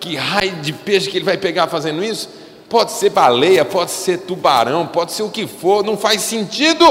[0.00, 2.28] que raio de peixe que ele vai pegar fazendo isso?
[2.68, 6.84] Pode ser baleia, pode ser tubarão, pode ser o que for, não faz sentido.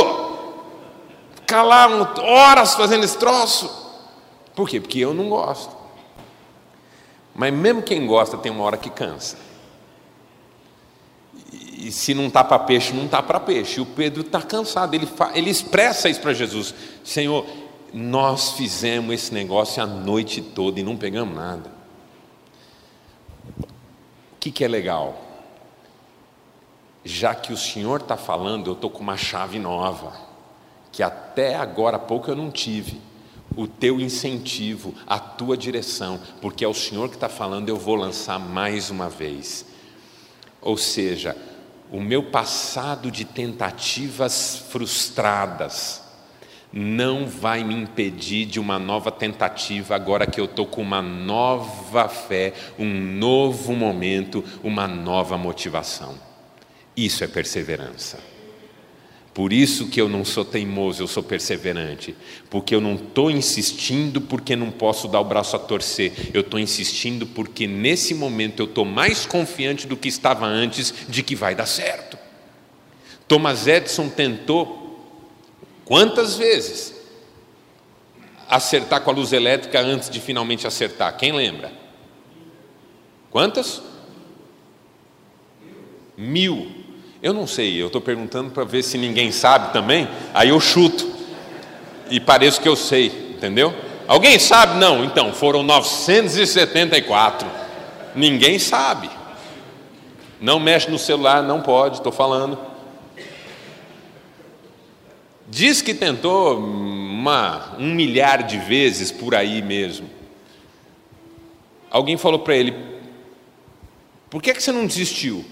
[1.36, 1.88] Ficar lá
[2.22, 3.70] horas fazendo esse troço.
[4.56, 4.80] Por quê?
[4.80, 5.76] Porque eu não gosto.
[7.34, 9.38] Mas mesmo quem gosta tem uma hora que cansa.
[11.52, 13.80] E se não está para peixe, não está para peixe.
[13.80, 17.46] E o Pedro está cansado, ele, ele expressa isso para Jesus: Senhor,
[17.94, 21.82] nós fizemos esse negócio a noite toda e não pegamos nada
[24.42, 25.22] que, que é legal?
[27.06, 30.14] Já que o Senhor está falando, eu estou com uma chave nova,
[30.92, 33.00] que até agora há pouco eu não tive.
[33.56, 37.96] O teu incentivo, a tua direção, porque é o Senhor que está falando, eu vou
[37.96, 39.66] lançar mais uma vez.
[40.62, 41.36] Ou seja,
[41.92, 46.02] o meu passado de tentativas frustradas,
[46.74, 52.08] não vai me impedir de uma nova tentativa agora que eu estou com uma nova
[52.08, 56.16] fé, um novo momento, uma nova motivação.
[56.96, 58.31] Isso é perseverança.
[59.34, 62.16] Por isso que eu não sou teimoso, eu sou perseverante.
[62.50, 66.32] Porque eu não estou insistindo porque não posso dar o braço a torcer.
[66.34, 71.24] Eu estou insistindo porque nesse momento eu estou mais confiante do que estava antes de
[71.24, 72.18] que vai dar certo.
[73.28, 74.82] Thomas Edison tentou
[75.92, 76.96] Quantas vezes
[78.48, 81.18] acertar com a luz elétrica antes de finalmente acertar?
[81.18, 81.70] Quem lembra?
[83.30, 83.82] Quantas?
[86.16, 86.81] Mil.
[87.22, 91.08] Eu não sei, eu estou perguntando para ver se ninguém sabe também, aí eu chuto.
[92.10, 93.74] E pareço que eu sei, entendeu?
[94.08, 94.80] Alguém sabe?
[94.80, 97.48] Não, então, foram 974.
[98.16, 99.10] Ninguém sabe.
[100.40, 102.58] Não mexe no celular, não pode, estou falando.
[105.48, 110.10] Diz que tentou uma, um milhar de vezes por aí mesmo.
[111.92, 112.74] Alguém falou para ele:
[114.30, 115.46] Por que, que você não desistiu?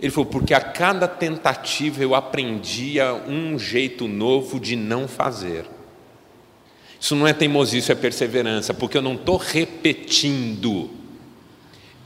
[0.00, 5.66] Ele falou: Porque a cada tentativa eu aprendia um jeito novo de não fazer.
[7.00, 10.90] Isso não é teimosia, isso é perseverança, porque eu não estou repetindo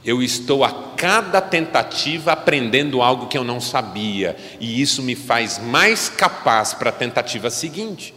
[0.03, 5.59] eu estou a cada tentativa aprendendo algo que eu não sabia, e isso me faz
[5.59, 8.13] mais capaz para a tentativa seguinte.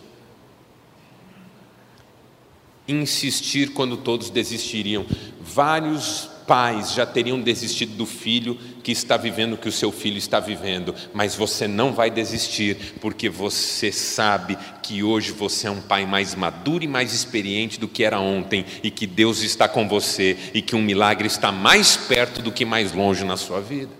[2.87, 5.04] Insistir quando todos desistiriam.
[5.40, 10.18] Vários pais já teriam desistido do filho que está vivendo o que o seu filho
[10.18, 15.81] está vivendo, mas você não vai desistir, porque você sabe que hoje você é um
[15.81, 19.88] pai mais maduro e mais experiente do que era ontem, e que Deus está com
[19.88, 23.93] você, e que um milagre está mais perto do que mais longe na sua vida.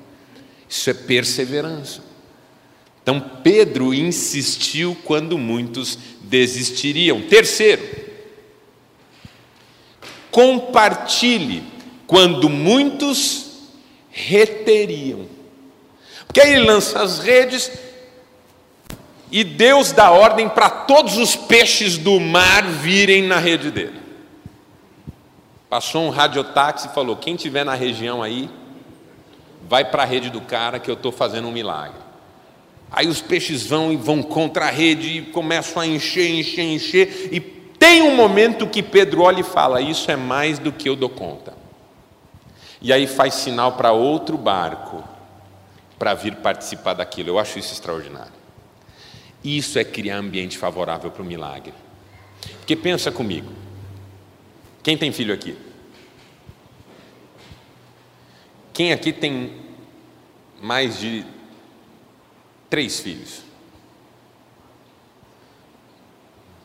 [0.69, 2.03] Isso é perseverança.
[3.03, 7.21] Então Pedro insistiu quando muitos desistiriam.
[7.23, 7.83] Terceiro,
[10.31, 11.72] compartilhe
[12.13, 13.71] quando muitos
[14.11, 15.25] reteriam.
[16.27, 17.73] Porque aí ele lança as redes
[19.31, 23.99] e Deus dá ordem para todos os peixes do mar virem na rede dele.
[25.71, 28.51] Passou um radiotáxi e falou: quem tiver na região aí,
[29.67, 32.03] vai para a rede do cara que eu estou fazendo um milagre.
[32.91, 37.31] Aí os peixes vão e vão contra a rede e começam a encher, encher, encher.
[37.33, 40.95] E tem um momento que Pedro olha e fala: Isso é mais do que eu
[40.95, 41.62] dou conta.
[42.83, 45.05] E aí faz sinal para outro barco
[45.99, 47.29] para vir participar daquilo.
[47.29, 48.33] Eu acho isso extraordinário.
[49.45, 51.73] Isso é criar ambiente favorável para o milagre.
[52.59, 53.53] Porque pensa comigo.
[54.83, 55.57] Quem tem filho aqui?
[58.73, 59.61] Quem aqui tem
[60.61, 61.25] mais de
[62.69, 63.43] três filhos?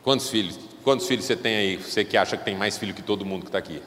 [0.02, 0.58] Quantos filhos?
[0.82, 1.76] Quantos filhos você tem aí?
[1.76, 3.80] Você que acha que tem mais filho que todo mundo que está aqui?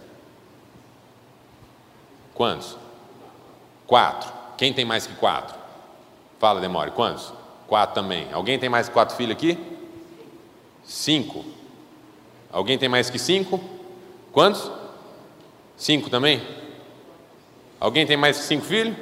[2.42, 2.76] Quantos?
[3.86, 4.34] Quatro.
[4.58, 5.56] Quem tem mais que quatro?
[6.39, 6.89] Fala, Demore.
[6.89, 7.32] Quantos?
[7.68, 8.34] Quatro também.
[8.34, 9.60] Alguém tem mais que quatro filhos aqui?
[10.84, 11.46] Cinco.
[12.52, 13.64] Alguém tem mais que cinco?
[14.32, 14.72] Quantos?
[15.78, 16.42] Cinco também?
[17.80, 18.98] Alguém tem mais que cinco filhos?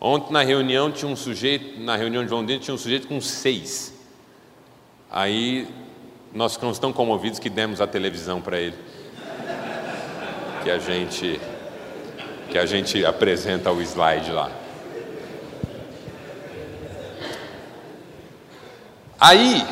[0.00, 3.92] Ontem na reunião tinha um sujeito, na reunião de João tinha um sujeito com seis.
[5.10, 5.66] Aí
[6.32, 8.93] nós ficamos tão comovidos que demos a televisão para ele.
[10.64, 11.40] Que a gente
[12.50, 14.50] que a gente apresenta o slide lá.
[19.20, 19.66] Aí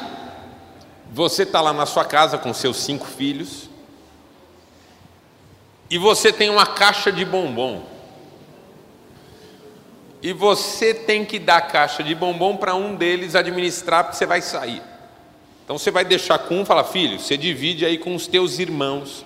[1.11, 3.71] você está lá na sua casa com seus cinco filhos
[5.89, 7.85] e você tem uma caixa de bombom.
[10.23, 14.27] E você tem que dar a caixa de bombom para um deles administrar, porque você
[14.27, 14.83] vai sair.
[15.65, 18.59] Então você vai deixar com um e fala, filho, você divide aí com os teus
[18.59, 19.25] irmãos,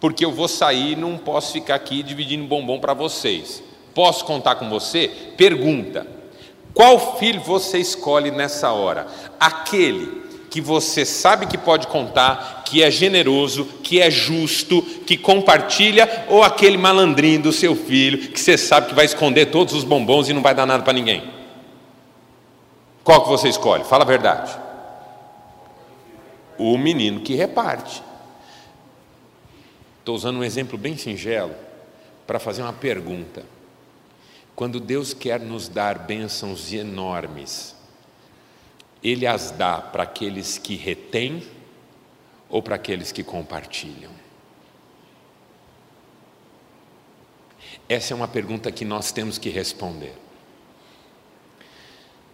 [0.00, 3.62] porque eu vou sair não posso ficar aqui dividindo bombom para vocês.
[3.94, 5.08] Posso contar com você?
[5.36, 6.06] Pergunta:
[6.72, 9.06] qual filho você escolhe nessa hora?
[9.38, 16.26] Aquele que você sabe que pode contar, que é generoso, que é justo, que compartilha,
[16.28, 20.28] ou aquele malandrinho do seu filho, que você sabe que vai esconder todos os bombons
[20.28, 21.22] e não vai dar nada para ninguém?
[23.04, 23.84] Qual que você escolhe?
[23.84, 24.50] Fala a verdade.
[26.58, 28.02] O menino que reparte.
[30.00, 31.54] Estou usando um exemplo bem singelo
[32.26, 33.44] para fazer uma pergunta.
[34.56, 37.76] Quando Deus quer nos dar bênçãos enormes,
[39.02, 41.46] ele as dá para aqueles que retêm
[42.48, 44.10] ou para aqueles que compartilham?
[47.88, 50.14] Essa é uma pergunta que nós temos que responder.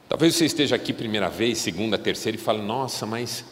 [0.09, 3.45] Talvez você esteja aqui primeira vez, segunda, terceira e fale: Nossa, mas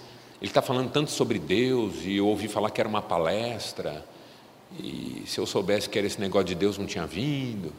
[0.44, 4.04] ele está falando tanto sobre Deus e eu ouvi falar que era uma palestra.
[4.78, 7.72] E se eu soubesse que era esse negócio de Deus, não tinha vindo.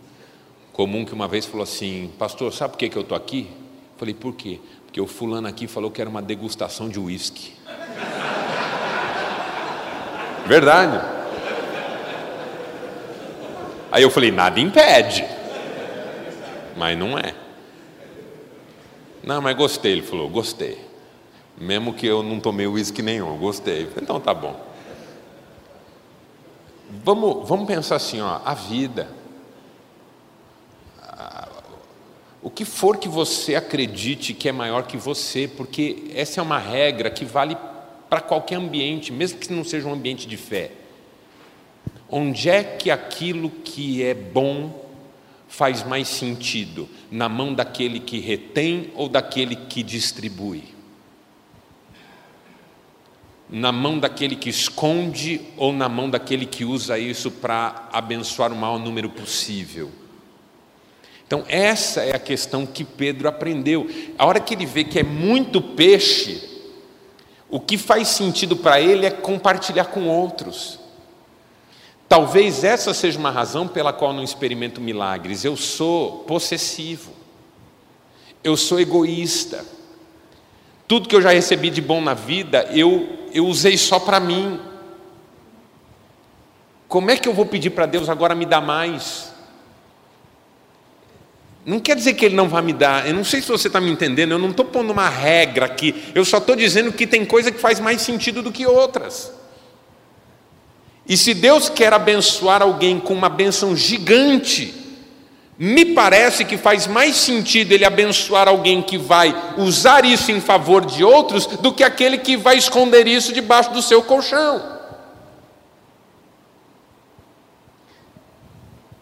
[0.74, 3.48] Comum que uma vez falou assim: Pastor, sabe por que, que eu estou aqui?
[3.98, 4.60] Falei: Por quê?
[4.96, 7.52] que o fulano aqui falou que era uma degustação de uísque.
[10.48, 11.06] Verdade.
[13.92, 15.26] Aí eu falei, nada impede.
[16.78, 17.36] Mas não é.
[19.22, 20.85] Não, mas gostei, ele falou, gostei.
[21.58, 23.90] Mesmo que eu não tomei uísque nenhum, gostei.
[24.02, 24.60] Então tá bom.
[27.04, 29.08] Vamos, vamos pensar assim, ó, a vida
[32.46, 36.60] o que for que você acredite que é maior que você, porque essa é uma
[36.60, 37.58] regra que vale
[38.08, 40.70] para qualquer ambiente, mesmo que não seja um ambiente de fé.
[42.08, 44.86] Onde é que aquilo que é bom
[45.48, 46.88] faz mais sentido?
[47.10, 50.75] Na mão daquele que retém ou daquele que distribui?
[53.50, 58.56] Na mão daquele que esconde ou na mão daquele que usa isso para abençoar o
[58.56, 59.92] maior número possível?
[61.28, 63.88] Então, essa é a questão que Pedro aprendeu.
[64.18, 66.56] A hora que ele vê que é muito peixe,
[67.50, 70.80] o que faz sentido para ele é compartilhar com outros.
[72.08, 75.44] Talvez essa seja uma razão pela qual não experimento milagres.
[75.44, 77.12] Eu sou possessivo,
[78.44, 79.66] eu sou egoísta.
[80.88, 84.58] Tudo que eu já recebi de bom na vida, eu, eu usei só para mim.
[86.88, 89.34] Como é que eu vou pedir para Deus agora me dar mais?
[91.66, 93.06] Não quer dizer que ele não vai me dar.
[93.06, 94.32] Eu não sei se você está me entendendo.
[94.32, 96.14] Eu não estou pondo uma regra aqui.
[96.16, 99.34] Eu só estou dizendo que tem coisa que faz mais sentido do que outras.
[101.06, 104.74] E se Deus quer abençoar alguém com uma benção gigante,
[105.58, 110.86] me parece que faz mais sentido ele abençoar alguém que vai usar isso em favor
[110.86, 114.76] de outros do que aquele que vai esconder isso debaixo do seu colchão.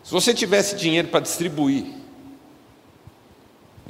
[0.04, 2.04] Se você tivesse dinheiro para distribuir,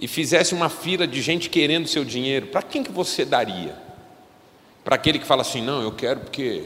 [0.03, 3.73] e fizesse uma fila de gente querendo seu dinheiro, para quem que você daria?
[4.83, 6.65] Para aquele que fala assim, não, eu quero porque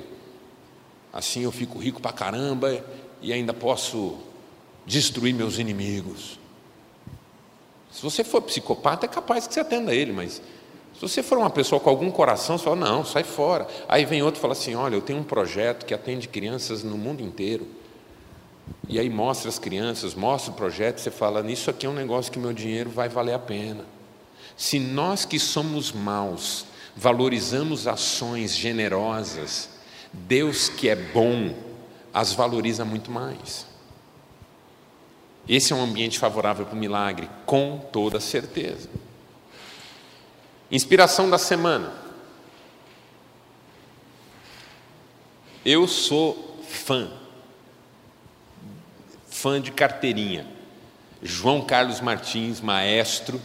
[1.14, 2.84] assim eu fico rico para caramba
[3.22, 4.18] e ainda posso
[4.88, 6.40] destruir meus inimigos.
[7.92, 10.42] Se você for psicopata, é capaz que você atenda ele, mas
[10.94, 13.68] se você for uma pessoa com algum coração, você fala, não, sai fora.
[13.88, 16.98] Aí vem outro e fala assim: olha, eu tenho um projeto que atende crianças no
[16.98, 17.68] mundo inteiro.
[18.90, 22.32] E aí mostra as crianças, mostra o projeto, você fala, nisso aqui é um negócio
[22.32, 23.86] que meu dinheiro vai valer a pena.
[24.56, 26.66] Se nós que somos maus
[26.96, 29.70] valorizamos ações generosas,
[30.12, 31.54] Deus que é bom
[32.12, 33.67] as valoriza muito mais.
[35.48, 38.90] Esse é um ambiente favorável para o milagre, com toda certeza.
[40.70, 41.94] Inspiração da semana.
[45.64, 47.10] Eu sou fã,
[49.30, 50.46] fã de carteirinha.
[51.24, 53.42] João Carlos Martins, maestro.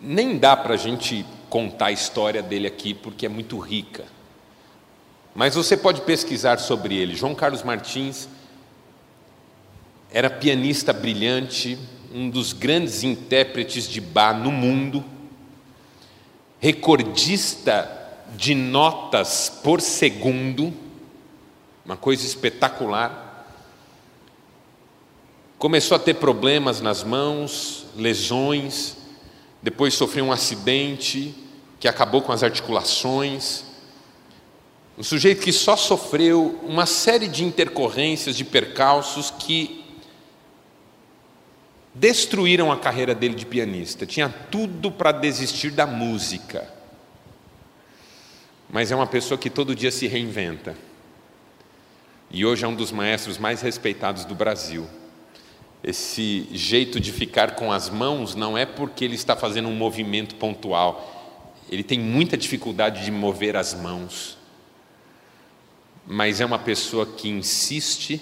[0.00, 4.04] Nem dá para a gente contar a história dele aqui, porque é muito rica.
[5.34, 7.16] Mas você pode pesquisar sobre ele.
[7.16, 8.28] João Carlos Martins
[10.14, 11.76] era pianista brilhante,
[12.14, 15.04] um dos grandes intérpretes de Bach no mundo,
[16.60, 17.90] recordista
[18.36, 20.72] de notas por segundo,
[21.84, 23.44] uma coisa espetacular.
[25.58, 28.96] Começou a ter problemas nas mãos, lesões,
[29.60, 31.34] depois sofreu um acidente
[31.80, 33.64] que acabou com as articulações.
[34.96, 39.83] Um sujeito que só sofreu uma série de intercorrências, de percalços que
[41.94, 44.04] destruíram a carreira dele de pianista.
[44.04, 46.68] Tinha tudo para desistir da música.
[48.68, 50.76] Mas é uma pessoa que todo dia se reinventa.
[52.30, 54.88] E hoje é um dos maestros mais respeitados do Brasil.
[55.84, 60.34] Esse jeito de ficar com as mãos não é porque ele está fazendo um movimento
[60.34, 61.12] pontual.
[61.70, 64.36] Ele tem muita dificuldade de mover as mãos.
[66.04, 68.20] Mas é uma pessoa que insiste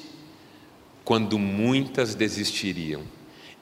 [1.04, 3.02] quando muitas desistiriam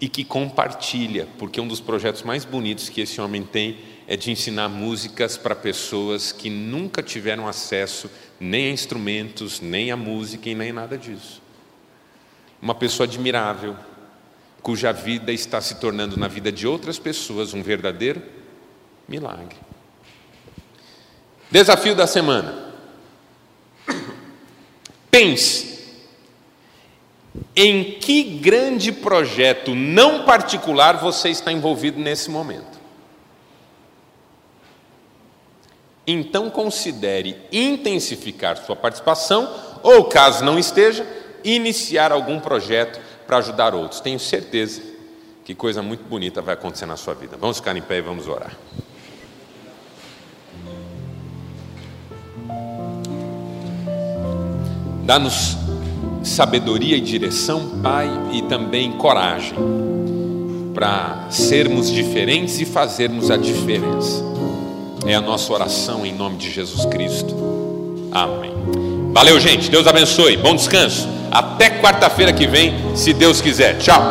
[0.01, 4.31] e que compartilha, porque um dos projetos mais bonitos que esse homem tem é de
[4.31, 10.55] ensinar músicas para pessoas que nunca tiveram acesso nem a instrumentos, nem a música e
[10.55, 11.43] nem nada disso.
[12.63, 13.77] Uma pessoa admirável,
[14.63, 18.23] cuja vida está se tornando na vida de outras pessoas um verdadeiro
[19.07, 19.57] milagre.
[21.51, 22.71] Desafio da semana.
[25.11, 25.70] Pense
[27.55, 32.81] em que grande projeto não particular você está envolvido nesse momento?
[36.07, 39.49] Então considere intensificar sua participação
[39.83, 41.07] ou, caso não esteja,
[41.45, 44.01] iniciar algum projeto para ajudar outros.
[44.01, 44.83] Tenho certeza
[45.45, 47.37] que coisa muito bonita vai acontecer na sua vida.
[47.37, 48.57] Vamos ficar em pé e vamos orar.
[55.05, 55.70] Dá-nos
[56.23, 59.55] sabedoria e direção, Pai, e também coragem
[60.75, 64.25] para sermos diferentes e fazermos a diferença.
[65.07, 67.35] É a nossa oração em nome de Jesus Cristo.
[68.13, 68.53] Amém.
[69.13, 69.71] Valeu, gente.
[69.71, 70.37] Deus abençoe.
[70.37, 71.09] Bom descanso.
[71.31, 73.79] Até quarta-feira que vem, se Deus quiser.
[73.79, 74.03] Tchau.